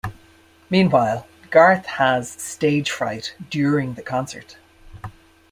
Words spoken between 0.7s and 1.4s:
Meanwhile,